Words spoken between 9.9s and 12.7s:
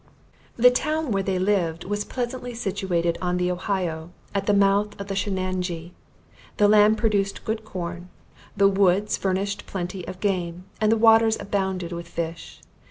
of game, and the waters abounded with fish.